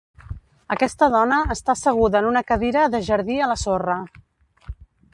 [0.75, 4.03] Aquesta dona està asseguda en una cadira de jardí a la sorra.